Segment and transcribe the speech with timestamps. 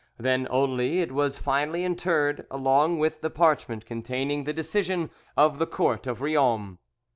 [0.17, 5.67] Then only it was finally interred, along with the parchment containing the decision of the
[5.67, 6.79] Court of Riom.